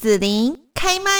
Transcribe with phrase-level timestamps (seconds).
[0.00, 1.10] 紫琳开麦。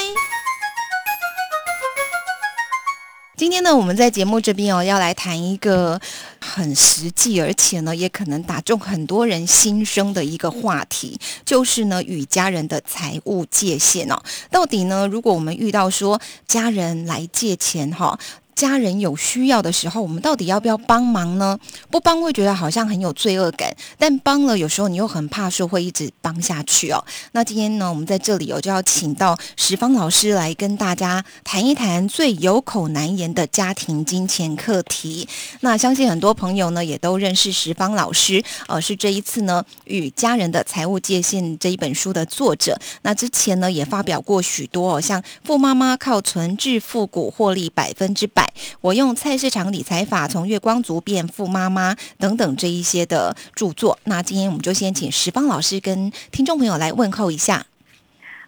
[3.37, 6.01] 今天呢，我们在节目这边哦，要来谈一个
[6.41, 14.23] 很实际，而且呢，也可能打中很多人心声的一个话题，就是呢，与家人的财务界限哦。
[14.49, 18.17] 到底呢，如果我们遇到说家人来借钱哈？
[18.59, 21.57] 家人有需要的时候，我们到底要不要帮忙呢？
[21.93, 27.05] 不帮会觉得好像很有罪恶感，但帮了有时候你又很怕说会一直帮下去哦。
[27.31, 35.29] 那今天呢，我们在这里哦就要请到石方老师来跟大家谈一谈最有口难言的家庭金钱课题。
[35.61, 42.77] 那相信很多朋友呢也都认识石方老师，呃，是这一次呢与家人的财务界限这一本书的作者。
[43.03, 48.48] 那之前呢也发表过许多哦，像富妈妈靠存致富股获利百分之百。
[48.81, 53.99] 我用菜市场理财法从月光族变富妈妈等等这一些的著作。
[54.05, 57.67] 那今天我们就先请石方老师跟听众朋友来问候一下。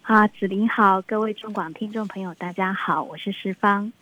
[0.03, 3.93] 啊，子琳好，各位中广听众朋友，大家好，我是石方。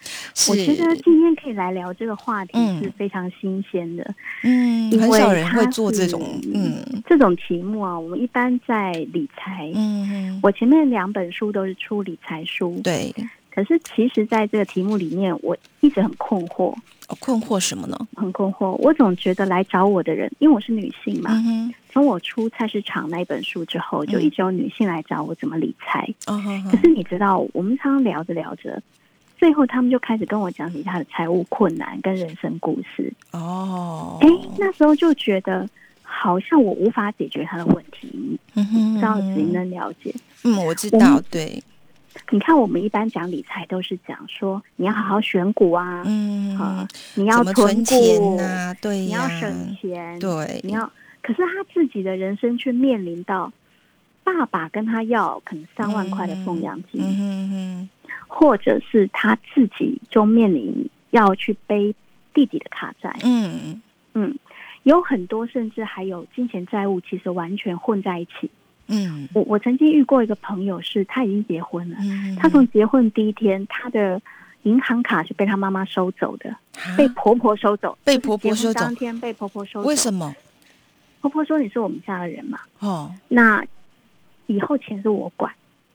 [0.49, 4.15] 我觉得今天可以来聊这个话题是非常新鲜的。
[4.43, 7.99] 嗯，很少人会做这种嗯这种题目啊。
[7.99, 13.15] 我们一般在理财，嗯，我前面两本书都是出理财书，对。
[13.51, 16.75] 可是，其实，在这个题目里面，我一直很困惑。
[17.21, 17.99] 困惑什么呢？
[18.15, 18.73] 很困惑。
[18.77, 21.31] 我总觉得来找我的人，因为我是女性嘛。
[21.91, 26.07] 从我出菜市场那一本书之后，就一直有女性来找我怎么理财。
[26.27, 28.81] 可是你知道，我们常常聊着聊着，
[29.39, 33.13] 最后他们就开始跟我讲起他的财务困难跟人生故事。
[33.33, 35.67] 哦，哎，那时候就觉得
[36.03, 38.39] 好像我无法解决他的问题。
[38.55, 40.15] 嗯哼，不知道谁能了解？
[40.45, 41.61] 嗯，我知道，对。
[42.31, 50.91] 你看，我们一般讲理财都是讲说你要好好选股啊，嗯，啊，你要存钱啊，对你要省钱，对，你要。
[51.21, 53.53] 可是他自己的人生却面临到
[54.25, 57.91] 爸爸跟他要可能三万块的奉养金，嗯嗯，
[58.27, 61.95] 或者是他自己就面临要去背
[62.33, 63.83] 弟弟的卡债，嗯
[64.15, 64.39] 嗯，
[64.85, 68.51] 有很多甚至还有金钱债务，其实完全混在一起。
[68.89, 71.97] 嗯，我我曾经遇过一个朋友，是他已经结婚了。
[72.01, 74.21] 嗯，他从结婚第一天，他的
[74.63, 76.57] 银行卡是被他妈妈收走的，
[76.97, 78.81] 被婆婆收走，被婆婆收走。
[78.81, 79.89] 当天被婆婆收走。
[79.89, 80.35] 为什么？
[81.21, 82.61] 婆婆说你是我们家的人嘛。
[82.79, 83.13] 哦。
[83.29, 83.65] 那
[84.47, 85.53] 以后钱是我管。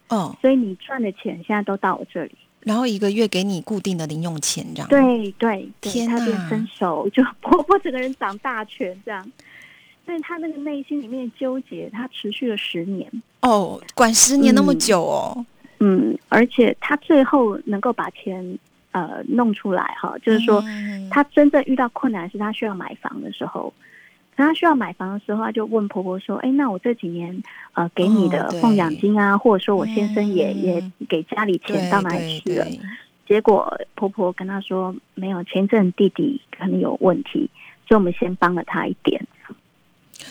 [0.10, 0.36] 哦。
[0.40, 2.36] 所以你赚的钱现在都到我这里。
[2.60, 4.88] 然后一个月给你固定的零用钱，这样。
[4.88, 5.68] 对对。
[5.82, 9.32] 天他变分手，就婆婆整个人长大权这样。
[10.06, 13.10] 但是他那个内心里面纠结，他持续了十年
[13.42, 15.46] 哦，管十年那么久哦，
[15.80, 18.58] 嗯，而且他最后能够把钱
[18.92, 20.64] 呃弄出来哈，就是说
[21.10, 23.74] 他真正遇到困难是他需要买房的时候，
[24.36, 27.42] 他需要买房的时候，他就问婆婆说：“哎，那我这几年
[27.74, 32.66] 呃给你的奉养金啊，或者说我先生也也给家里钱到哪里去了？”
[33.26, 37.50] 结果婆婆跟他说：“没有，前阵弟弟可能有问题，
[37.88, 39.26] 所以我们先帮了他一点。”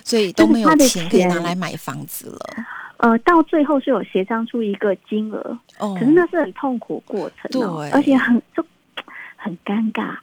[0.05, 2.65] 所以都没有钱可以拿来买房子了。
[2.99, 8.65] 呃，到最后是有协商出一个金额，哦，可是那是很痛苦过程，对，而且很就
[9.35, 10.15] 很尴尬。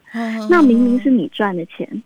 [0.49, 2.01] 那明明是你赚的钱，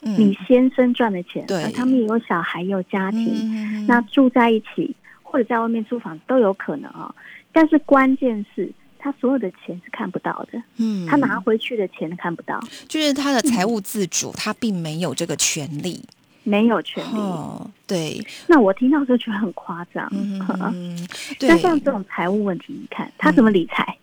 [0.00, 7.14] 你先生赚的钱，对，他们也有小孩有家庭，那住在一起或者在外面租房都有可能啊。
[7.52, 12.58] 但是关键是他所有的钱是看不到的，嗯，他拿回去的钱看不到，
[12.88, 16.02] 就是他的财务自主，他并没有这个权利。
[16.48, 17.18] 没有权利，
[17.88, 18.24] 对。
[18.46, 20.08] 那我听到就觉得很夸张。
[20.12, 20.96] 嗯，
[21.42, 23.98] 那像这种财务问题，你看他怎么理财？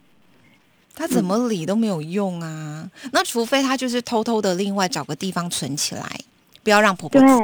[0.94, 2.92] 他怎么理都没有用啊。
[3.14, 6.06] 那除非他就是偷偷的另外找个地方存起来，
[6.64, 7.40] 不要让婆婆知道。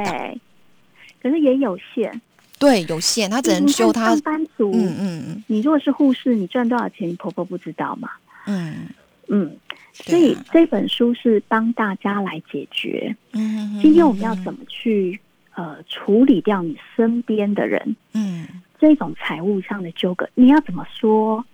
[1.22, 2.20] 可是也有限，
[2.58, 3.30] 对，有限。
[3.30, 4.70] 他只能修他上班族。
[4.74, 5.44] 嗯嗯。
[5.46, 8.10] 你如果是护士，你赚多少钱，你婆婆不知道吗？
[8.46, 8.86] 嗯
[9.28, 9.56] 嗯。
[9.92, 13.14] 所以这本书是帮大家来解决。
[13.32, 15.20] 嗯，今天我们要怎么去
[15.54, 17.96] 呃处理掉你身边的人？
[18.14, 18.46] 嗯，
[18.78, 21.44] 这种财务上的纠葛，你要怎么说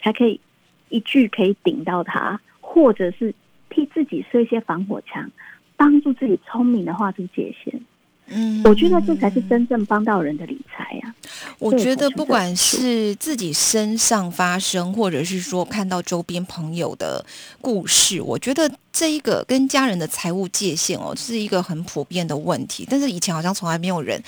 [0.00, 0.40] 才可以
[0.88, 3.34] 一句可以顶到他，或者是
[3.70, 5.30] 替自己设一些防火墙，
[5.76, 7.80] 帮助自己聪明的画出界限？
[8.28, 11.14] 嗯，我觉得这才是真正帮到人的理财呀。
[11.58, 17.24] 我觉得不管是自己身上发生，或者是说看到周边朋友的
[17.60, 22.86] 故事，我觉得这一个跟家人的财务界限哦，是一个很普遍的问题。
[22.88, 24.22] 但是以前好像从来没有人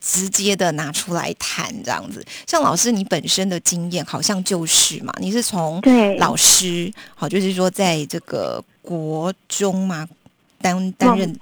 [0.00, 2.24] 直接的拿出来谈这样子。
[2.46, 5.80] 像老师你本身的经验，好像就是嘛，你是从
[6.18, 10.08] 老师好，就是说在这个国中嘛
[10.62, 11.38] 担担任。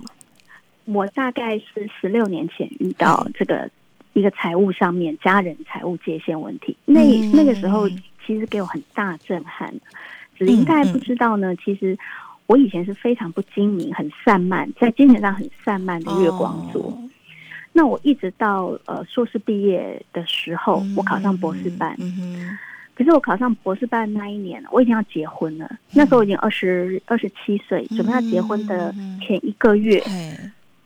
[0.88, 3.70] 我大概是十六年前遇到这个
[4.14, 6.76] 一个财务上面家人财务界限问题。
[6.86, 7.02] 那
[7.34, 7.88] 那个时候
[8.26, 9.72] 其实给我很大震撼。
[10.36, 11.98] 只是大家不知道呢，其实
[12.46, 16.96] 我以前是非常不精明、很散漫，在精神上很散漫的月光族。
[17.72, 21.96] 那我一直到呃硕士毕业的时候，我考上博士班。
[22.94, 25.70] 可是我考上博士班那一年，我已经要结婚了。
[25.92, 30.02] 那时候我已经二十二十七岁，准备要结婚的前一个月，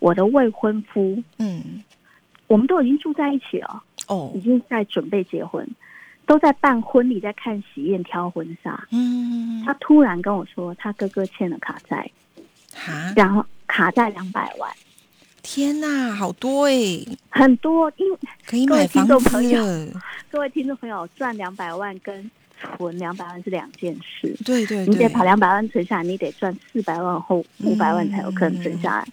[0.02, 1.80] 我的未婚夫，嗯，
[2.48, 5.64] 我们都已经住在一起了，哦，已经在准备结婚，
[6.26, 8.84] 都在办婚礼，在看喜宴、挑婚纱。
[8.90, 12.10] 嗯，他突然跟我说，他哥哥欠了卡债，
[13.14, 14.68] 然后卡债两百万。
[15.40, 16.74] 天呐，好多哎，
[17.30, 19.12] 很多，因为可以买房子。
[20.32, 22.28] 各位听众朋友，赚两百万跟
[22.58, 24.36] 存两百万是两件事。
[24.44, 29.06] 对对，你得把两百万存下来，你得赚四百万或五百万才有可能存下来。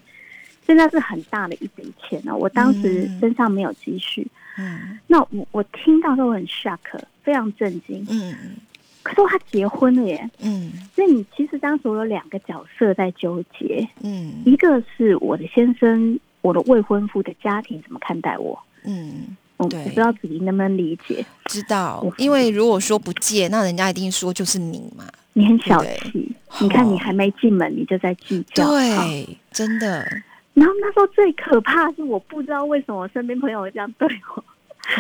[0.69, 4.27] 现在是很大的一笔钱呢，我当时身上没有积蓄。
[4.56, 6.77] 嗯，那我我听到都很 shock，
[7.24, 8.06] 非常震惊。
[8.07, 8.56] 嗯嗯，
[9.01, 10.30] 可是他结婚了耶。
[10.44, 13.89] 嗯，所以你其实当时我有两个角色在纠结。
[14.04, 18.60] 嗯，一个是我的先生，我的未婚夫的家庭怎么看待我？
[18.83, 21.25] 嗯，我不知道子怡能不能理解。
[21.45, 25.04] 知道，因为如果说不借，那人家一定说就是你嘛。
[25.33, 28.69] 你很小气，你看你还没进门，你就在计较。
[28.69, 30.07] 对，真的。
[30.54, 34.44] 然后那时候最可怕是，我不知道为什么我身边朋友会这样对我。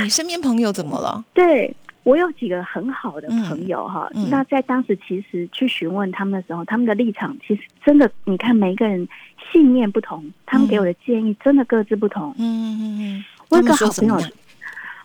[0.01, 1.23] 你身边朋友怎么了？
[1.33, 9.07] 对我有几个很好的朋友哈，那在当时其实去询问他们的时候，他们的立场其实真的，你看每一个人
[9.51, 12.33] 信念不同，他们给我的建议真的各自不同。
[12.37, 13.25] 嗯嗯嗯。
[13.49, 14.17] 我有个好朋友，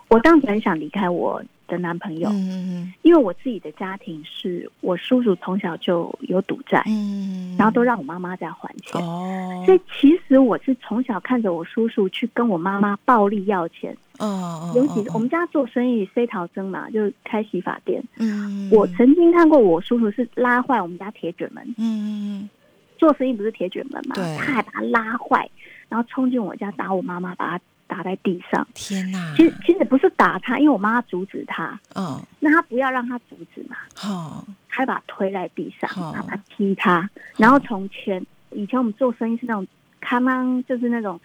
[0.08, 1.42] 我当时很想离开我。
[1.74, 22.48] 的男朋友，嗯因为我自己的家庭是我叔叔从小就有赌债，嗯，然后都让我妈妈在还钱，哦，所以其实我是从小看着我叔叔去跟我妈妈暴力要钱，哦，尤其我们家做生意非逃生嘛，就开洗发店，嗯，我曾经看过我叔叔是拉坏我们家铁卷门，嗯，
[22.96, 25.48] 做生意不是铁卷门嘛，对，他还把它拉坏，
[25.88, 27.64] 然后冲进我家打我妈妈，把他。
[27.86, 29.34] 打在地上，天哪！
[29.36, 31.78] 其实其实不是打他，因为我妈妈阻止他。
[31.94, 33.76] 嗯，那他不要让他阻止嘛。
[34.02, 37.08] 哦，还把他推在地上，然后他踢他。
[37.36, 39.66] 然后从前以前我们做生意是那种
[40.00, 41.20] 康啷，就是那种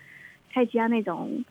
[0.54, 1.44] 菜家那种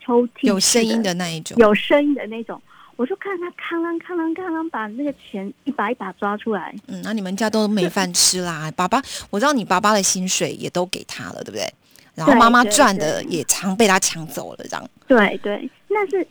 [0.00, 2.60] 抽屉有声音的那一种，有声音的那种。
[2.96, 6.74] 我就看他康啷康啷康啷把那个钱一把一把抓出来。
[6.88, 8.68] 嗯，那你们家都没饭吃啦。
[8.72, 9.00] 爸爸，
[9.30, 11.72] 我知道你爸爸的薪水也都给他了，对不对？
[12.18, 14.90] 然后妈妈赚的也常被他抢走了，这样。
[15.06, 16.26] 对对，那是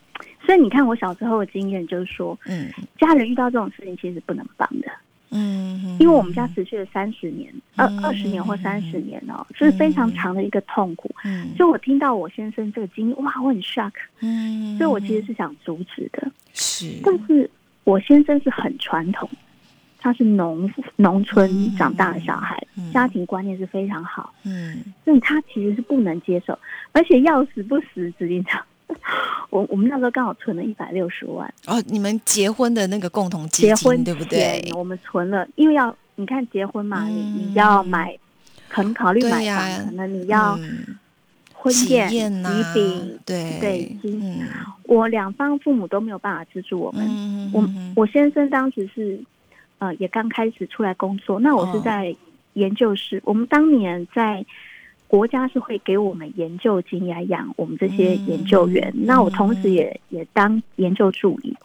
[0.45, 2.69] 所以你看我小时候的经验就是说，嗯，
[2.99, 4.91] 家人遇到这种事情其实不能帮的，
[5.31, 11.09] 嗯，因为我们家持续了三十年、二二十年或三十年哦，是非常长的一个痛苦。
[11.23, 17.49] 嗯，所以我听到我先生这个经历，哇，我很 shock，嗯，所以我其实是想阻止的，是，但是
[17.83, 19.29] 我先生是很传统。
[19.99, 22.61] 他是农农村长大的小孩，
[22.93, 26.57] 家庭观念是非常好，嗯，所以他其实是不能接受，
[26.91, 28.63] 而且要死不死，指定他，
[29.49, 31.51] 我我们那时候刚好存了一百六十万。
[31.65, 34.63] 哦，你们结婚的那个共同基金对不对？
[34.75, 38.17] 我们存了，因为要你看结婚嘛，你你要买，
[38.69, 40.57] 可能考虑买房，可能你要
[41.53, 43.57] 婚宴礼饼，对。
[43.59, 44.47] 对，嗯，
[44.83, 49.19] 我两方父母都没有办法资助我们，我我先生当时是。
[49.79, 51.39] 呃，也刚开始出来工作。
[51.39, 52.15] 那我是在
[52.53, 53.21] 研究室。
[53.25, 54.45] 我们当年在
[55.07, 58.93] 国家是会给我们研究金来养我们这些研究员。
[58.95, 61.55] 那我同时也也当研究助理。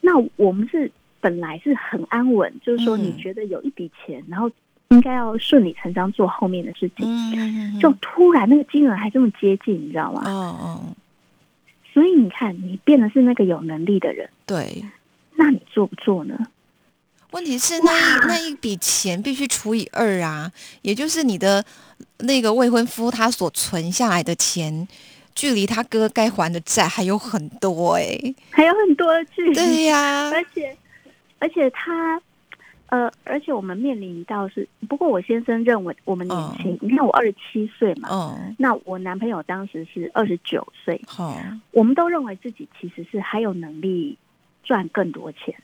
[0.00, 4.50] 那我们是本来是很安稳，就是说你觉得有一笔钱，然后
[4.88, 10.22] 应该要顺理成章做后面的事情，就突然那个金额还这么接近，你知道吗？
[10.26, 10.96] 哦哦。
[11.92, 14.28] 所以你看，你变的是那个有能力的人。
[14.46, 14.84] 对。
[15.34, 16.38] 那你做不做呢？
[17.32, 20.50] 问题是那一那一笔钱必须除以二啊，
[20.82, 21.64] 也就是你的
[22.18, 24.86] 那个未婚夫他所存下来的钱，
[25.34, 29.54] 距离他哥该还的债还有很多哎，还有很多距离。
[29.54, 30.76] 对呀，而且
[31.38, 32.20] 而且他
[32.88, 41.34] 呃，而且我们面临到是，不过我先生认为我们年轻，你看我二十七岁嘛，嗯那我男朋友当时是二十九岁，哦，
[41.70, 44.18] 我们都认为自己其实是还有能力
[44.62, 45.54] 赚更多钱。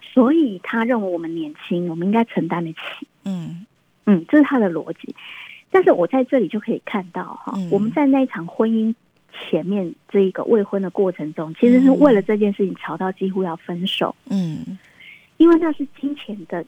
[0.00, 2.78] 所以他认为我们年轻，我们应该承担得起。
[3.24, 3.66] 嗯
[4.06, 5.14] 嗯，这是他的逻辑。
[5.70, 8.92] 但是我在这里就可以看到哈，我们在那一场婚姻
[9.32, 14.14] 前面这一个未婚的过程中，其实是为了这件事情吵到几乎要分手。
[14.28, 14.78] 嗯，
[15.36, 16.64] 因为那是金钱的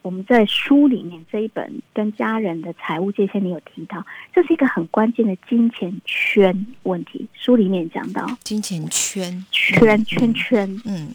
[0.00, 4.02] 我们在书里面这一本跟家人的财务界限，你有提到，
[4.34, 7.28] 这是一个很关键的金钱圈问题。
[7.34, 11.12] 书里面讲到金钱圈圈圈圈，嗯，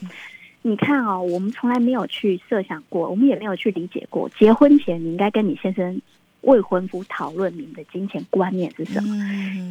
[0.67, 6.01] 你看哦，我们从来没有去设想过，我们也没有去理解过，结婚前你应该跟你先生、
[6.41, 9.15] 未婚夫讨论你们的金钱观念是什么。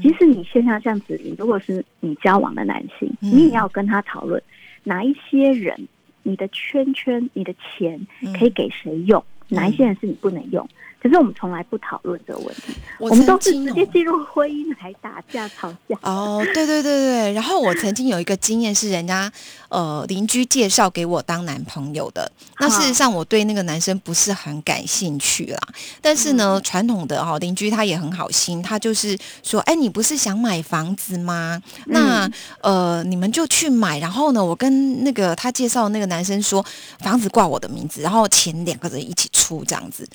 [0.00, 4.40] 即使你现在这样子，如果是你交往的男性，你也要跟他讨论
[4.84, 5.88] 哪一些人。
[6.26, 8.06] 你的圈圈，你的钱
[8.38, 9.22] 可以给谁用？
[9.48, 10.66] 哪一些人是你不能用？
[11.04, 15.94] 可是我们从来不讨论这个问题，我们都是直接进入婚姻来打架吵架。
[16.00, 17.32] 哦，对对对对。
[17.34, 19.30] 然后我曾经有一个经验是，人家
[19.68, 22.32] 呃邻居介绍给我当男朋友的。
[22.58, 25.58] 那事实上我对那个男生不是很感兴趣啦。
[26.00, 31.62] 但是呢，传统的哈邻居他也很好心，他就是说，哎，你不是想买房子吗？
[31.84, 32.26] 那
[32.62, 33.98] 呃你们就去买。
[33.98, 36.64] 然后呢，我跟那个他介绍那个男生说，
[37.00, 40.08] 房子挂我的名字，然后钱两个人一起出这样子。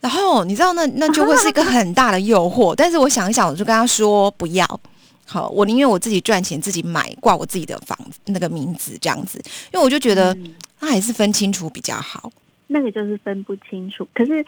[0.00, 4.80] 然后你知道那那就会是一个很大的诱惑，但是我想一想，我就跟他说不要，
[5.26, 10.36] 好，我宁愿我自己赚钱自己买挂我自己的房子那个名字这样子，因为我就觉得
[10.78, 12.30] 那还是分清楚比较好。
[12.68, 14.44] 那个就是分不清楚，可是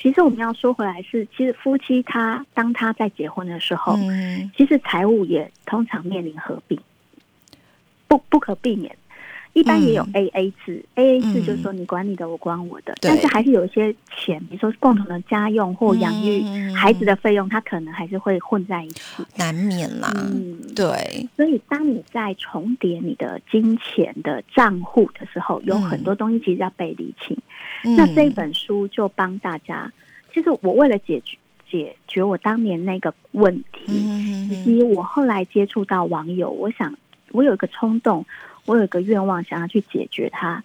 [0.00, 6.78] 其实我们要说回来是，其实夫妻他当他在结婚的时候，嗯其实财务也通常面临合并，
[8.06, 8.94] 不不可避免。
[9.54, 16.42] 一般也有 A A 制，A A 制就是说你管你的，我管我的，但是还是有一些钱，比如说共同的家用或养育
[16.74, 20.10] 孩子的费用，它可能还是会混在一起，难免啦。
[20.14, 21.28] 嗯，对。
[21.36, 27.36] 所以当你在重叠你的金钱的账户的时候，有很多东西其实要被理清。
[27.96, 29.92] 那这本书就帮大家，
[30.32, 31.36] 其实我为了解决
[31.70, 33.92] 解决我当年那个问题，
[34.48, 36.96] 以及我后来接触到网友，我想
[37.32, 38.24] 我有一个冲动。
[38.64, 40.62] 我有一个愿望，想要去解决它。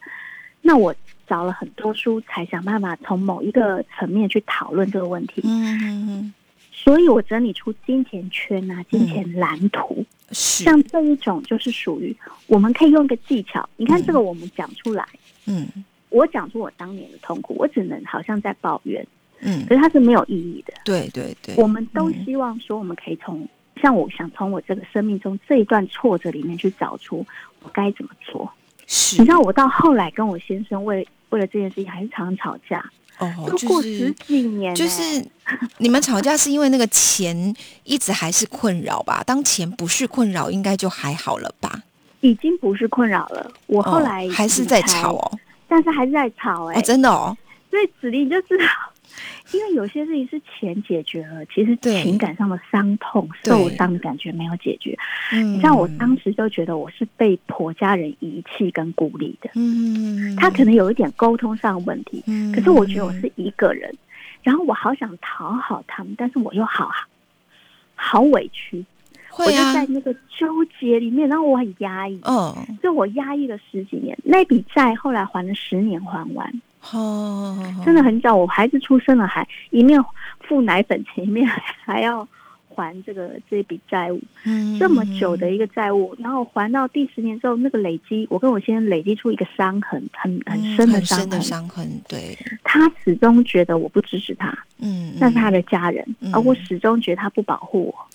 [0.62, 0.94] 那我
[1.28, 5.42] 找了很多书，才想办法从某一个层面去讨论这个问题。
[5.46, 6.34] 嗯嗯嗯。
[6.72, 10.06] 所以我整理出金钱圈啊，金钱蓝图。
[10.32, 10.64] 是。
[10.64, 12.16] 像这一种，就是属于
[12.48, 13.68] 我们可以用一个技巧。
[13.78, 15.08] 你看这个，我们讲出来。
[15.46, 15.68] 嗯。
[16.10, 19.06] 我讲出我当年的痛苦，我只能好像在抱怨。
[19.42, 19.66] 嗯。
[19.68, 20.74] 可是它是没有意义的。
[20.84, 21.56] 对对对。
[21.56, 23.48] 我们都希望说，我们可以从。
[23.78, 27.26] 像我想从我这个生命中这一段挫折里面去找出
[27.64, 28.50] 我该怎么做。
[28.86, 32.84] 是，你知道我到后来跟我先生为为了这件事情还是常常吵架。
[33.20, 35.02] 哦，都过十几年，就是
[35.80, 39.24] 你们吵架是因为那个钱一直还是困扰吧？
[39.26, 41.82] 当钱不是困扰，应该就还好了吧？
[42.22, 43.52] 已经不是困扰了。
[43.66, 47.36] 我后来还是在吵哦，但是还是在吵哎，真的哦。
[47.72, 48.66] 所以子立就知道。
[49.54, 54.98] 因为有些事情是钱解决了，其实情感上的伤痛、受伤的感觉没有解决。
[55.32, 59.50] 你，像我当时就觉得我是被婆家人遗弃跟孤立的。
[59.56, 62.24] 嗯，他可能有一点沟通上的问题。
[62.28, 63.94] 嗯，可是我觉得我是一个人，
[64.44, 66.90] 然后我好想讨好他们，但是我又好
[67.96, 68.86] 好委屈，
[69.40, 72.20] 我就在那个纠结里面，然后我很压抑。
[72.24, 76.62] 嗯，所以我压抑了十几年，那笔债后来还了十年还完。
[76.94, 80.00] 哦，真的很早，我孩子出生了，还一面
[80.42, 82.28] 付奶粉钱，一面还要
[82.74, 98.08] 还这个这笔债务，嗯，这么久的一个债务，然后还到第十年之后，那个累积，我跟我先生累积出一个伤痕，很很深的伤痕，伤痕，对，他始终觉得我不支持他，嗯，那是他的家人，而我始终觉得他不保护我。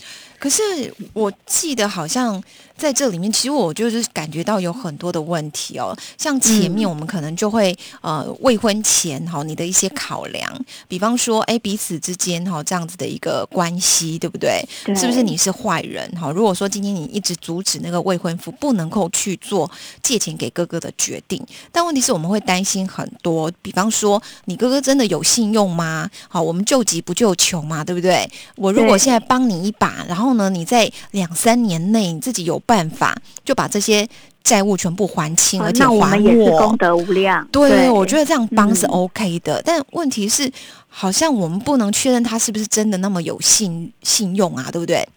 [0.42, 2.42] 可是我记得好像
[2.76, 5.96] 在这里面，其实我就是感觉到有很多的问题哦。
[6.18, 10.52] 像前面我们可能就会呃未婚前哈你的一些考量，
[10.88, 14.60] 比方说哎彼此之间哈这样子的一个关系，对不对？
[14.96, 16.32] 是不是你是坏人哈？
[16.32, 19.70] 如果说今天你一直阻止那个未婚夫不能够去做
[20.02, 26.10] 借钱给哥哥的决定，但问题是我们会担心很多，比方说你哥哥真的有信用吗？
[26.28, 28.28] 好，我们救急不救穷嘛，对不对？
[28.56, 30.50] 我如果现在帮你一把，然后呢？
[30.50, 34.08] 你在两三年内，你自己有办法就把这些
[34.42, 37.46] 债务全部还清，而且还我功德无量。
[37.52, 39.62] 对，我觉得这样帮是 OK 的。
[39.64, 40.50] 但问题是，
[40.88, 45.08] 好像我们不能确认他是不是真的那么有信信用啊，对不对？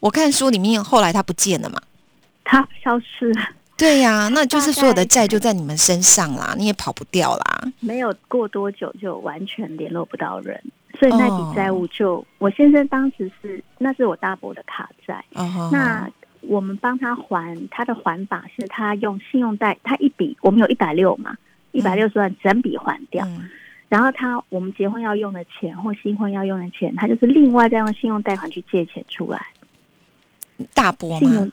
[0.00, 1.80] 我看书里面后来他不见了嘛，
[2.44, 3.48] 他消失了。
[3.76, 7.62] 对呀，那就是所有的债就在你们身上啦，你也跑不掉啦。
[7.78, 10.60] 没有过多久就完全联络不到人。
[10.98, 15.24] 所以那笔债务就我先生当时是那是我大伯的卡债，
[15.70, 21.36] 那我们帮他还，他的还法是他用信用贷，他一笔我们有一百六嘛，
[21.72, 23.26] 一百六十万整笔还掉，
[23.88, 29.46] 然后他我们结婚要用的钱或新婚要用的钱，他就是另外再用信用贷款去借钱出来。
[30.74, 31.48] 大伯吗？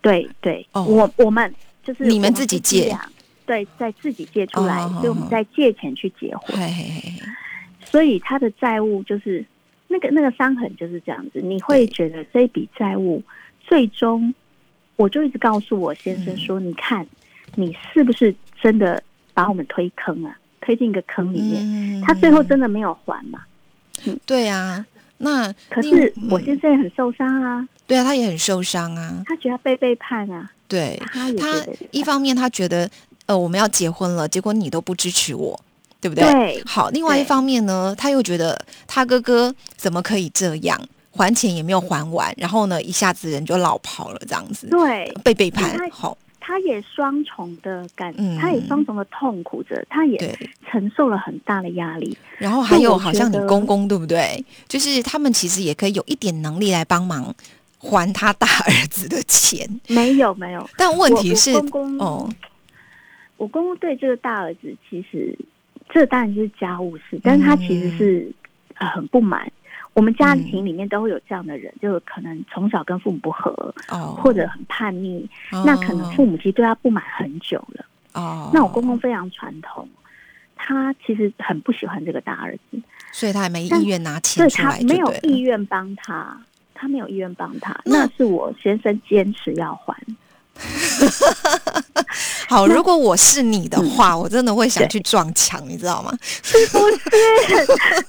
[0.00, 2.94] 对对，我我们就是你们自己借。
[3.44, 6.58] 对，再自己借出来，所以我们再借钱去结婚。
[7.92, 9.44] 所以他的债务就是
[9.86, 11.40] 那个那个伤痕就是这样子。
[11.40, 13.22] 你会觉得这笔债务
[13.60, 14.34] 最终，
[14.96, 17.06] 我就一直告诉我先生说：“你看，
[17.54, 19.00] 你是不是真的
[19.34, 20.36] 把我们推坑啊？
[20.62, 22.00] 推进一个坑里面？
[22.00, 23.42] 他最后真的没有还嘛？”
[24.06, 24.84] 嗯，对啊。
[25.18, 27.68] 那可是我先生也很受伤啊。
[27.86, 29.22] 对啊，他也很受伤啊。
[29.26, 30.50] 他觉得被背叛啊。
[30.66, 31.30] 对，他
[31.90, 32.90] 一方面他觉得
[33.26, 35.60] 呃我们要结婚了，结果你都不支持我，
[36.02, 36.24] 对不对？
[36.24, 36.62] 对。
[36.66, 40.78] 好，另外一方面呢，他又觉得他哥哥怎么可以这样，
[41.12, 44.66] 还钱也没有还完，然后呢一下子人就老跑了，这样子。
[44.68, 45.78] 对，被背叛。
[45.90, 50.38] 好，他也双重的感，他也双重的痛苦着，他也
[50.70, 52.14] 承受了很大的压力。
[52.36, 54.44] 然后还有好像你公公对不对？
[54.68, 57.34] 就是他们其实也可以有一点能力来帮忙。
[57.84, 59.68] 还他大儿子的钱？
[59.88, 62.30] 没有没有，但问题是，公公哦，
[63.36, 65.36] 我公公对这个大儿子其实
[65.92, 68.32] 这当然就是家务事，但是他其实是
[68.78, 69.46] 呃很不满。
[69.92, 73.52] 我们家庭里面都会有这样的人，就可能从小跟父母不和，
[73.90, 75.28] 哦，或者很叛逆，
[75.66, 77.84] 那可能父母其实对他不满很久了。
[78.14, 79.86] 哦，那我公公非常传统，
[80.56, 82.80] 他其实很不喜欢这个大儿子，
[83.12, 86.40] 所以他还没意愿拿钱出来，没有意愿帮他。
[86.74, 89.96] 他没有意愿帮他，那是我先生坚持要还。
[92.48, 96.12] 好，如果我是你的话，我真的会想去撞墙，你知道吗？
[96.42, 96.96] 是不是？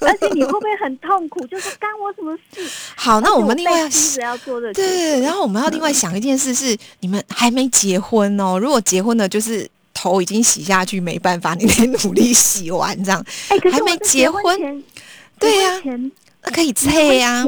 [0.00, 1.46] 而且你会不会很痛苦？
[1.46, 2.60] 就是干我什么事？
[2.94, 3.88] 好，那我们另外要
[4.20, 8.58] 要做的对，然后我们要另外想一件事是，你们还没结婚哦。
[8.58, 13.24] 如果结婚了，就是头已经洗下去，没办法，你得努力洗完这样。
[13.48, 14.84] 哎，还没结婚，
[15.38, 15.80] 对呀，
[16.42, 17.44] 那可以退呀。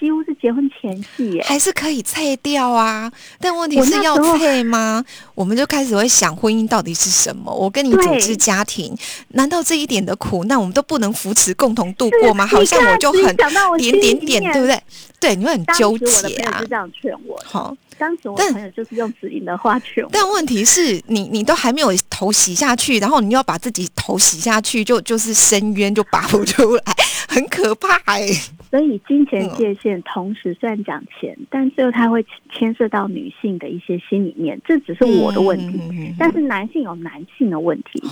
[0.00, 3.10] 几乎是结婚前戏，耶，还是可以拆掉啊？
[3.40, 5.04] 但问题是要拆吗？
[5.34, 7.52] 我们就开始会想，婚姻到底是什么？
[7.52, 8.96] 我跟你组织家庭，
[9.28, 12.46] 难道这一点的苦难我们都不能扶持共同度过吗？
[12.46, 13.36] 好像我就很
[13.76, 14.80] 点点点，对不对？
[15.20, 16.60] 对，你会很纠结啊。
[16.60, 17.76] 就这样劝我，好。
[17.96, 26.82] 当时我朋友就是用指引的话劝我，但问题是你，你都还没有头洗下去，然后你要把自己头洗下去，就就是深渊就拔不出来，
[27.28, 28.26] 很可怕哎。
[28.70, 36.14] 所以金钱界限同时虽然讲钱，但最后它会牵涉到女性的一些心里面，这只是我的问题。
[36.18, 38.02] 但是男性有男性的问题，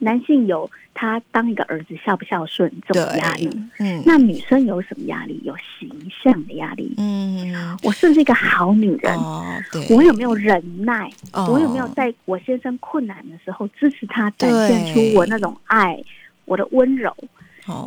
[0.00, 3.48] 男性有他当一个儿子孝不孝顺这种压力。
[3.78, 5.40] 嗯，那女生有什么压力？
[5.42, 5.88] 有形
[6.22, 6.92] 象的压力。
[6.98, 9.14] 嗯，我是不是一个好女人？
[9.16, 9.42] 哦，
[9.88, 11.10] 我有没有忍耐？
[11.32, 15.98] 我有没有在我先生困难的时候支持他，展现出我那种爱，
[16.44, 17.14] 我的温柔？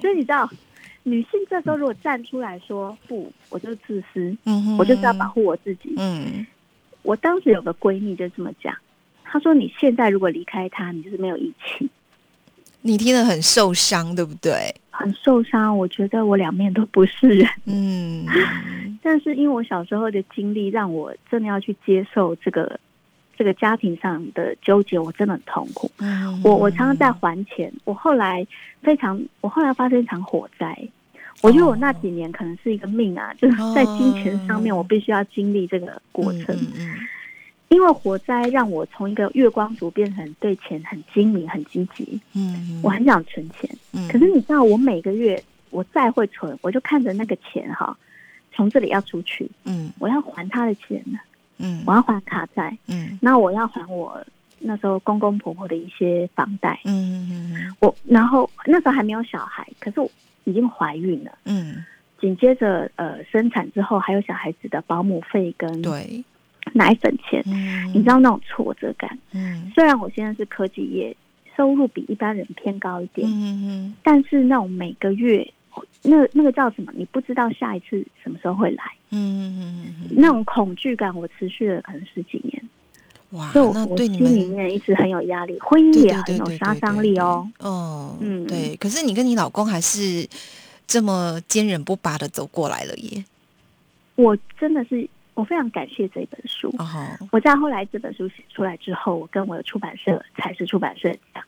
[0.01, 0.49] 所以你知道。
[1.03, 4.35] 女性这时候如果站出来说不，我就自私，
[4.79, 5.93] 我就是要保护我自己。
[5.97, 6.45] 嗯，
[7.01, 8.73] 我当时有个闺蜜就这么讲，
[9.23, 11.89] 她说：“你现在如果离开他，你就是没有义气。”
[12.81, 14.73] 你听得很受伤，对不对？
[14.91, 17.49] 很受伤，我觉得我两面都不是人。
[17.65, 18.25] 嗯，
[19.01, 22.79] 但是因为我小时候的经历，让我真的要去接受这个。
[23.37, 25.89] 这个家庭上的纠结，我真的很痛苦。
[26.43, 27.71] 我我常常在还钱。
[27.83, 28.45] 我后来
[28.81, 30.77] 非常，我后来发生一场火灾。
[31.41, 36.57] 我觉得我那几年可能是一个命啊，就是在金钱上面，我必须要经历这个过程。
[37.69, 42.21] 因为火灾让我从一个月光族变成对钱很精明、很积极。
[42.33, 43.69] 嗯，我很想存钱。
[43.93, 45.41] 嗯，可是你知道，我每个月
[45.71, 47.97] 我再会存，我就看着那个钱哈，
[48.53, 49.49] 从这里要出去。
[49.65, 51.17] 嗯，我要还他的钱呢。
[51.63, 54.21] 嗯，我要还卡债，嗯，那我要还我
[54.60, 60.12] 那时候公公婆婆的一些房贷，嗯嗯嗯，我然后那时候还没有小孩，可是我
[60.43, 61.84] 已经怀孕了，嗯，
[62.19, 66.23] 紧接着呃生产之后还有小孩子的保姆费跟对。
[66.71, 67.43] 奶粉钱，
[67.93, 71.15] 你知道那种挫折感，嗯，虽然我现在是科技业，
[71.58, 75.45] 收入比一般人偏高一点，嗯嗯，但是那种每个月。
[76.01, 76.91] 那那个叫什么？
[76.95, 78.83] 你不知道下一次什么时候会来。
[79.12, 82.63] 嗯嗯嗯那种恐惧感，我持续了可能十几年。
[83.31, 87.49] 哇，那对你们里面一直很有压力，婚姻也很有杀伤力哦。
[87.59, 88.75] 哦，嗯，对。
[88.75, 90.27] 可是你跟你老公还是
[90.86, 93.23] 这么坚韧不拔的走过来了耶。
[94.15, 96.69] 我真的是，我非常感谢这本书。
[96.77, 96.88] 哦，
[97.31, 101.43] 我在后来这本书写出来之后，我跟我的出版社才是出版社讲。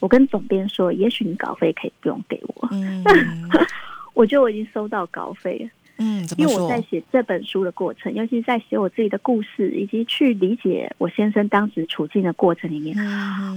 [0.00, 2.68] 我跟总编说，也许你稿费可以不用给我。
[2.72, 3.04] 嗯，
[4.14, 5.70] 我觉得我已经收到稿费了。
[6.02, 12.96] 嗯，因为我在写这本书的过程，尤其是在写我自己的故事，以及去理解我先生当时处境的过程里面，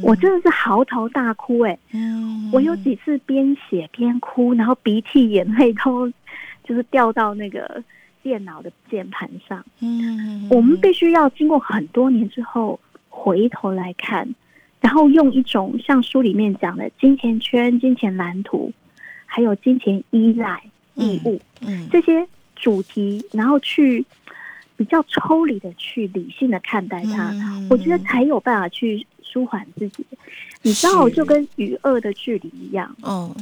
[0.03, 1.61] 我真的是嚎啕大哭。
[1.61, 1.79] 哎，
[2.51, 6.11] 我有几次边写边哭，然后鼻涕眼泪都
[6.65, 7.81] 就是掉到那个
[8.21, 9.63] 电脑的键盘上。
[9.79, 12.77] 嗯，我们必须要经过很多年之后
[13.07, 14.27] 回头来看。
[14.83, 18.69] 然后用一种像书里面讲的金钱圈、金钱蓝图，
[19.25, 20.61] 还有金钱依赖
[20.95, 24.05] 义务，嗯，这些主题，然后去
[24.75, 27.33] 比较抽离的去理性的看待它，
[27.69, 30.05] 我觉得才有办法去舒缓自己。
[30.63, 33.33] 你知道，就跟与恶的距离一样，哦，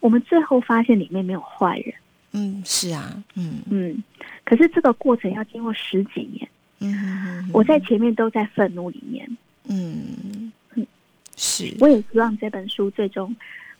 [0.00, 1.94] 我们最后发现里面没有坏人，
[2.32, 3.62] 嗯，是啊，嗯。
[3.70, 4.04] 嗯，
[4.44, 6.46] 可是这个过程要经过十几年，
[6.80, 9.26] 嗯，我在前面都在愤怒里面，
[9.66, 10.39] 嗯。
[11.42, 13.34] 是，我也希望这本书最终，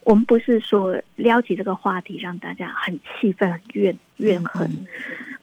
[0.04, 4.86] 我们不是说撩起这个话题让大家很气愤、很怨怨恨，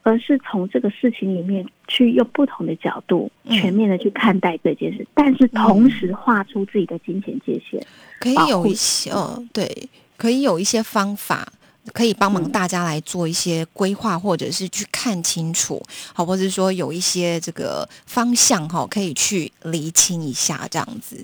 [0.02, 7.80] 而是从这个事情里面去用不同的角度全面的去看待这件事，但是同时画出自己的金钱界限，
[8.20, 11.48] 可以有一些，嗯，对，可以有一些方法
[11.94, 15.80] 可以帮忙大家来做一些规划，或者是去看清楚，
[16.16, 21.24] 好，或者说有一些这个方向哈，可以去厘清一下这样子。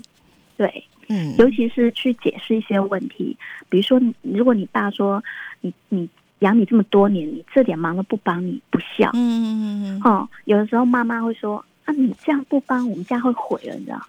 [0.57, 3.35] 对，嗯，尤其是去解释一些问题，
[3.69, 5.23] 比如说，如果你爸说
[5.61, 6.07] 你你
[6.39, 14.01] 养你这么多年，你这点忙都不帮你，不孝，嗯嗯嗯嗯，哦，有的时候妈妈会说啊，你这样不帮，我们家会毁了，你知道？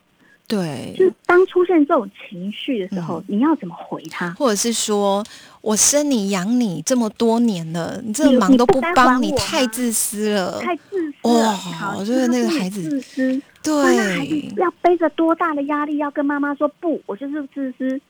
[0.47, 4.31] 对，就是当出现这种情绪的时候，你要怎么回他？
[4.35, 5.25] 或者是说
[5.63, 11.95] 我生你养你这么多年了，你这忙都不帮，你太自私了，太自私哇！
[11.99, 18.01] 我觉得那个孩子自私，对，那孩子要背着多大的压力，要跟妈妈说不，我就是自私。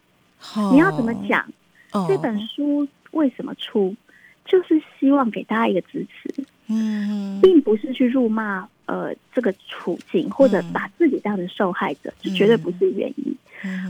[0.72, 1.48] 你要怎么讲？
[2.08, 3.94] 这本书为什么出？
[4.44, 8.68] 就是希望给大家一个支持，嗯，并不是去辱骂。
[8.86, 13.34] 呃，这个处境或者把自己当成受害者，这绝对不是原因，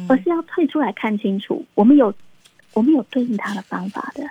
[0.09, 2.15] 而是要退出来看清楚，我们有
[2.75, 4.23] 我们有对应他的方法的，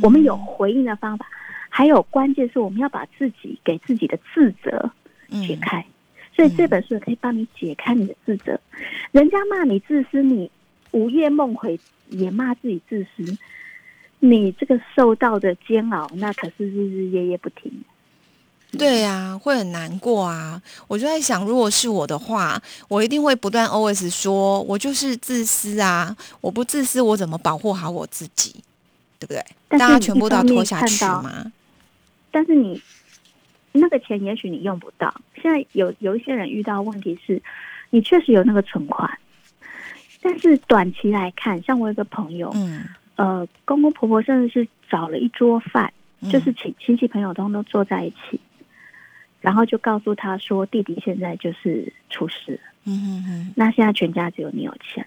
[0.00, 1.26] 我们有回应的方法，
[1.68, 4.88] 还有关键是我们要把自己给自己的自责
[5.44, 5.84] 解开，
[6.32, 8.60] 所以这本书可以帮你解开你的自责。
[9.10, 10.48] 人家骂你自私，你
[10.92, 13.36] 午夜梦回也骂自己自私，
[14.20, 17.72] 你这个受到的煎熬，那可是日日夜夜不停。
[18.78, 20.60] 对呀，会很难过啊！
[20.86, 26.14] 我就在想，如果是我的话，我一定会不断 OS 说，我就是自私啊！
[26.42, 28.62] 我不自私，我怎么保护好我自己？
[29.18, 29.42] 对不对？
[29.68, 31.50] 大家全部都要拖下去吗？
[32.30, 32.80] 但是你
[33.72, 35.14] 那个钱，也许你用不到。
[35.40, 37.42] 现在有有一些人遇到问题是，
[37.88, 39.18] 你确实有那个存款，
[40.20, 42.84] 但是短期来看，像我有个朋友，嗯，
[43.18, 45.92] 呃，公公婆婆甚至是找了一桌饭，
[46.30, 48.40] 就是请亲戚朋友通都坐在一起。
[49.40, 55.06] 然后就告诉他说：“弟弟现在就是出事，嗯嗯嗯，那现在全家只有你有钱。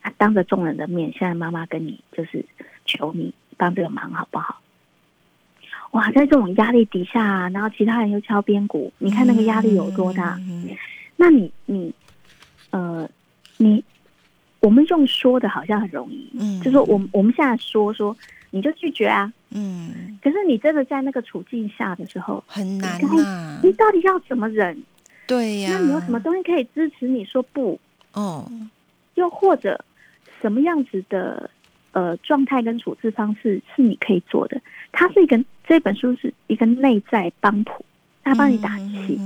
[0.00, 2.44] 啊，当着众人的面，现在妈妈跟你就是
[2.84, 4.60] 求你帮这个忙好不好？
[5.92, 10.36] 哇，在这种压力底下，然后其他人又敲边鼓，你看那个压力有多大？
[11.16, 11.94] 那你你
[12.70, 13.08] 呃，
[13.58, 13.84] 你
[14.62, 18.16] 我们用说的好像很容易，嗯，就说我我们现在说说。”
[18.54, 23.58] 你就拒绝啊，嗯，可是你真的在那个处境下的时候很难啊。
[23.62, 24.76] 你到底要怎么忍？
[25.26, 27.80] 对呀，那你有什么东西可以支持你说不？
[28.12, 28.46] 哦，
[29.14, 29.82] 又或者
[30.42, 31.48] 什么样子的
[31.92, 34.60] 呃状态跟处置方式是你可以做的？
[34.92, 37.82] 它是一个这本书是一个内在帮谱，
[38.22, 39.18] 它帮你打气，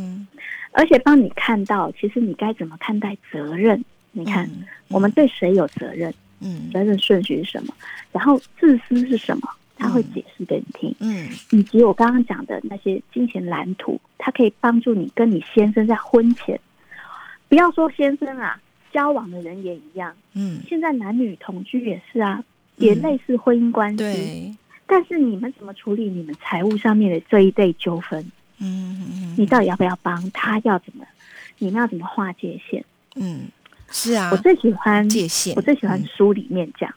[0.71, 3.85] 而且帮你看到其实你该怎么看待责任。
[4.17, 4.49] 你看，
[4.89, 6.13] 我们对谁有责任？
[6.41, 7.75] 嗯，责任顺序是什么？
[8.13, 9.49] 然后自私是什么？
[9.79, 10.95] 他会解释给你听。
[11.01, 16.59] 嗯，以及我刚刚讲的那些金钱蓝图，他可以帮助你跟你先生在婚前，
[17.49, 18.59] 不要说先生啊，
[18.91, 20.15] 交往的人也一样。
[20.33, 22.43] 嗯，现在男女同居也是啊，
[22.77, 23.99] 也类似婚姻关系。
[23.99, 24.55] 对，
[24.87, 28.21] 但是你们怎么处理你们财务上面的这一类纠纷？
[28.59, 30.59] 嗯嗯嗯，你到底要不要帮他？
[30.65, 31.05] 要怎么？
[31.59, 32.83] 你们要怎么划界限？
[33.15, 33.49] 嗯。
[33.91, 35.55] 是啊，我最喜欢界限。
[35.57, 36.93] 我最喜欢书里面讲，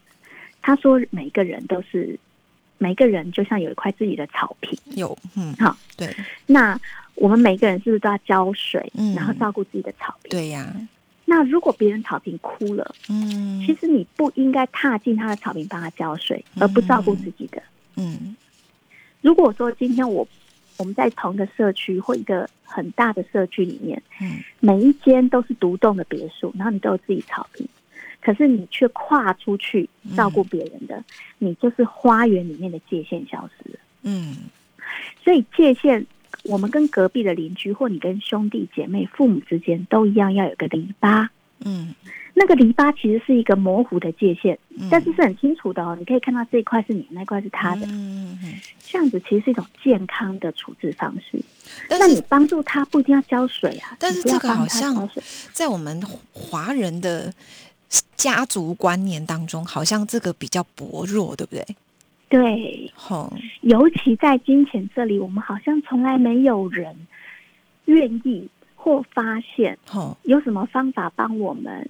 [0.62, 2.19] 他说每个人都是
[2.78, 6.13] 每个人就像有一块自己的草坪，有嗯好对。
[6.45, 6.80] 那
[7.15, 10.30] 我们每个人是不是都要浇水，然后照顾自己的草坪？
[10.30, 10.73] 对呀。
[11.25, 17.62] 那如果别人草坪枯了，嗯，其实你不应该踏进他的草坪帮他浇水，而不照顾自己的。
[17.95, 18.36] 嗯。
[19.21, 20.28] 如果说今天我。
[20.80, 27.68] 我们在同一个社区或一个很大的社区里面，嗯，每一间都是独栋的别墅，然后你都有自己草坪，
[28.22, 31.04] 可是你却跨出去照顾别人的，
[31.38, 33.80] 你就是花园里面的界限消失了。
[34.04, 34.38] 嗯，
[35.22, 36.06] 所以界限，
[36.44, 41.28] 我们跟隔壁的邻居或你跟兄弟姐妹、父母之间都一样，要有个篱笆。
[41.65, 41.94] 嗯，
[42.39, 44.58] 那个篱笆其实是一个模糊的界限，
[44.89, 45.93] 但是是很清楚的哦。
[45.99, 47.86] 你可以看到这一块是你，那块是他的。
[47.88, 48.39] 嗯
[48.80, 51.38] 这样子其实是一种健康的处置方式。
[51.89, 55.08] 那你帮助他不一定要浇水啊，但是这个好像
[55.52, 57.32] 在我们华人的
[58.15, 61.65] 家族观念当中，好像这个比较薄弱，对不对？
[62.30, 66.95] 对，好，尤其在金钱这里，我们好像从来没有人
[67.86, 71.88] 愿意或发现，哦，有什么方法帮我们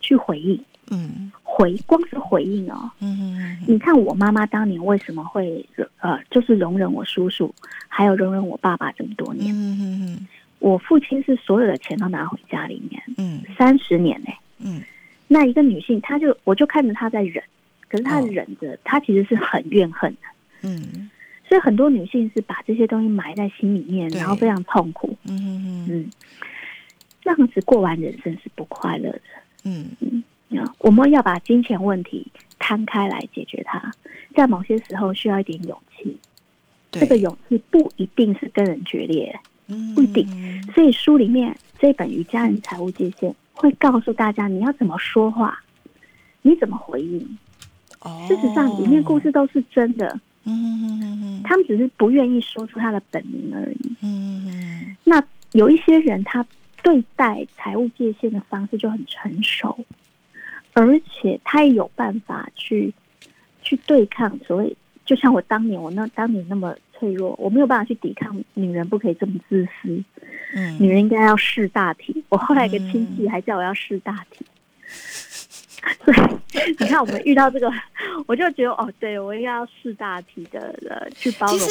[0.00, 0.60] 去回应？
[0.92, 5.64] 嗯，回光是回应哦，嗯嗯你看我妈妈当年为什么会
[6.00, 7.54] 呃，就是容忍我叔叔，
[7.86, 9.54] 还有容忍我爸爸这么多年？
[9.54, 14.82] 嗯嗯嗯，我父亲是所有的钱都拿回家里面，嗯，三十年呢，嗯，
[15.28, 17.40] 那一个女性，她就我就看着她在忍。
[17.88, 20.18] 可是她忍着，她其实是很怨恨的。
[20.62, 21.08] 嗯，
[21.48, 25.16] 所以很多女性是把这些东西埋在心里面，然后非常痛苦。
[25.28, 26.10] 嗯嗯嗯，
[27.22, 29.20] 这样子过完人生是不快乐的。
[29.64, 30.22] 嗯嗯，
[30.78, 32.26] 我们要把金钱问题
[32.58, 33.92] 摊开来解决它，
[34.34, 36.18] 在某些时候需要一点勇气。
[36.92, 39.38] 这个勇气不一定是跟人决裂，
[39.94, 40.26] 不一定。
[40.74, 45.62] 所以书里面这本《与家人财务界限》会告诉大家你要怎么说话，
[46.42, 47.20] 你怎么回应。
[48.26, 50.18] 事实上，里面故事都是真的。
[50.44, 53.96] 嗯他们只是不愿意说出他的本名而已。
[54.00, 56.44] 嗯那有一些人，他
[56.82, 59.78] 对待财务界限的方式就很成熟，
[60.72, 62.92] 而且他也有办法去
[63.62, 70.02] 去对抗所谓，就像我当年，我那当年那么脆弱，我没有办法去抵抗女人不可以这么自私。
[70.54, 72.24] 嗯，女人应该要识大体。
[72.28, 74.44] 我后来一个亲戚还叫我要识大体。
[76.52, 77.70] 对，你看我们遇到这个，
[78.26, 81.68] 我就觉得哦，对我应该要四大体的呃去包容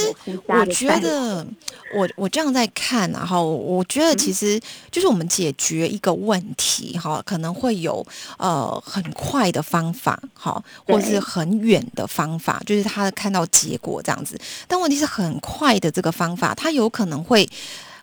[0.48, 1.46] 我觉得
[1.94, 8.06] 我我这样在看啊，哈，我觉得其实就是我们解决一个问题哈，可能会有
[8.38, 14.40] 呃很快的方法哈，或是很远的方法，就是他看到结果这样子。
[14.68, 17.48] 但问题是很快的这个方法，它有可能会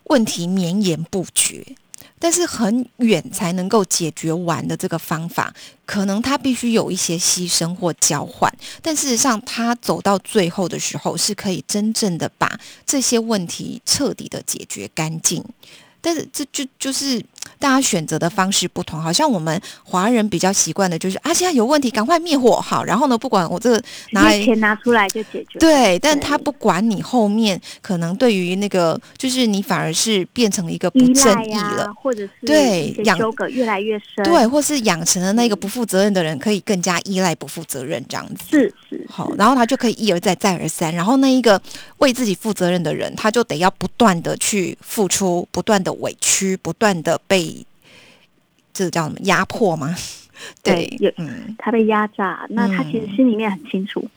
[0.05, 1.65] 问题绵延不绝。
[2.19, 5.53] 但是很远才能够解决完的这个方法，
[5.85, 8.51] 可能他必须有一些牺牲或交换。
[8.81, 15.43] 但事实上，他走到最后的时候，是可以真正的把这些问题彻底的解决干净。
[15.99, 17.21] 但是这就就是
[17.59, 23.81] 大家选择的方式不同，好像我们华人比较习惯的就是啊，现在有问题赶快灭火好，然后呢，不管我这个
[24.11, 25.59] 拿钱拿出来就解决。
[25.59, 38.43] 对，但他不管你后面可能对于那个，就是你反而是变成了一个不正义了，或者是对养纠葛越来越深，对，或是养成了那个不负责任的人，可以更加依赖不负责任这样子。
[38.49, 41.61] 是是好，然后他就可以一而再再而三，然后那一个
[41.97, 46.57] 为自己负责任的人，他就得要不断的去付出，不断的委屈。
[46.61, 47.36] 不断的被
[48.73, 49.95] 这叫什么压迫吗？
[50.63, 54.07] 对，嗯，他被压榨，那他其实心里面很清楚。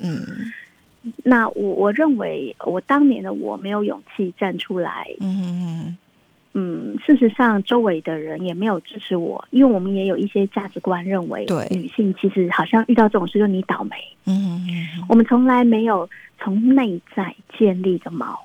[0.00, 0.52] 嗯，
[1.22, 5.06] 那我我认为，我当年的我没有勇气站出来。
[5.20, 5.98] 嗯嗯
[6.54, 13.96] 嗯，事实上，周围的人也没有支持我，因为我们也有一些价值观，认为对女性其实好像遇到这种事就你倒霉。
[14.26, 18.36] 嗯嗯，我们从来没有从内在建立的锚。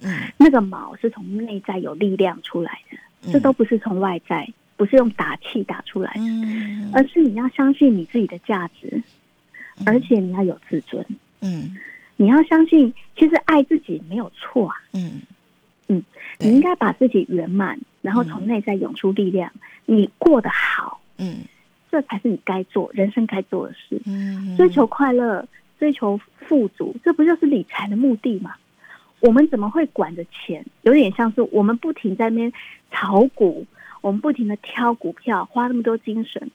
[0.00, 2.98] 嗯，那个锚是从内在有力量出来的，
[3.32, 6.20] 这都不是从外在，不是用打气打出来的，
[6.92, 9.02] 而是你要相信你自己的价值，
[9.84, 11.04] 而且你要有自尊。
[11.40, 11.76] 嗯，
[12.16, 14.76] 你要相信，其实爱自己没有错啊。
[14.92, 15.22] 嗯
[15.88, 16.02] 嗯，
[16.38, 19.52] 你应该把自己圆满，然后从内在涌出力量，
[19.84, 21.00] 你过得好。
[21.18, 21.38] 嗯，
[21.90, 24.00] 这才是你该做人生该做的事。
[24.04, 25.46] 嗯，追求快乐，
[25.78, 28.54] 追求富足，这不就是理财的目的吗？
[29.20, 30.64] 我们怎么会管着钱？
[30.82, 32.52] 有点像是我们不停在那边
[32.90, 33.66] 炒股，
[34.00, 36.50] 我们不停的挑股票，花那么多精神，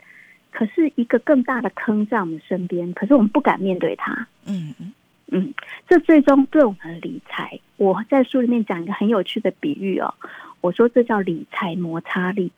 [0.52, 4.28] 可是一个更大的坑在我们身边，可是我们不敢面对它。
[4.46, 4.94] 嗯嗯
[5.34, 5.54] 嗯，
[5.88, 10.14] 这最终对我们的理财，我在书里面讲一个很有趣的比喻哦，
[10.60, 12.52] 我说这叫理财摩擦力。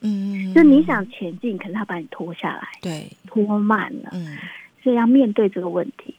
[0.00, 4.10] 嗯，就你想前进，可是他把你拖下来，对，拖慢了。
[4.12, 4.36] 嗯，
[4.82, 6.14] 所以要面对这个问题，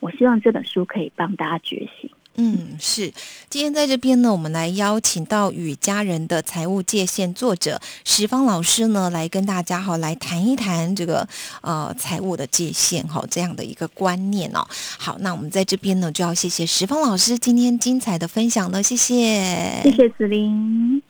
[0.00, 2.10] 我希望这本书可以帮大家觉醒。
[2.36, 3.12] 嗯，是。
[3.48, 11.28] 今天在这边呢，我们来邀请到与家人的财务界限作者石方老师呢，来跟大家哈来谈一谈这个
[11.62, 14.66] 呃财务的界限哈这样的一个观念哦。
[14.98, 21.00] 好，那我们在这边呢，就要谢谢石方老师今天精彩的分享了，谢谢，谢谢子琳。